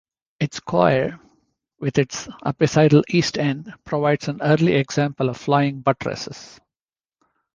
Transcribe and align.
Its 0.39 0.59
choir, 0.59 1.19
with 1.79 1.99
its 1.99 2.27
apsidal 2.43 3.03
east 3.09 3.37
end, 3.37 3.71
provides 3.85 4.27
an 4.27 4.41
early 4.41 4.73
example 4.73 5.29
of 5.29 5.37
flying 5.37 5.79
buttresses. 5.81 6.59